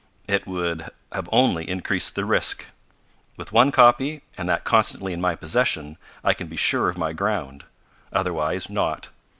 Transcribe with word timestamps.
"It 0.27 0.47
would 0.47 0.89
have 1.11 1.29
only 1.31 1.69
increased 1.69 2.15
the 2.15 2.25
risk. 2.25 2.65
With 3.37 3.51
one 3.51 3.71
copy, 3.71 4.23
and 4.35 4.49
that 4.49 4.63
constantly 4.63 5.13
in 5.13 5.21
my 5.21 5.35
possession, 5.35 5.99
I 6.23 6.33
can 6.33 6.47
be 6.47 6.57
sure 6.57 6.89
of 6.89 6.97
my 6.97 7.13
ground. 7.13 7.65
Otherwise 8.11 8.67
not. 8.67 9.09